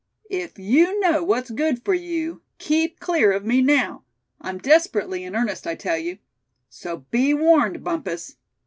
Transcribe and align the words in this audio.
If 0.31 0.57
you 0.57 0.99
know 0.99 1.23
what's 1.23 1.51
good 1.51 1.85
for 1.85 1.93
you, 1.93 2.41
keep 2.57 2.99
clear 2.99 3.31
of 3.31 3.45
me 3.45 3.61
now. 3.61 4.03
I'm 4.41 4.57
desperately 4.57 5.23
in 5.23 5.35
earnest, 5.35 5.67
I 5.67 5.75
tell 5.75 5.99
you. 5.99 6.17
So 6.71 7.05
be 7.11 7.35
warned, 7.35 7.83
Bumpus!" 7.83 8.37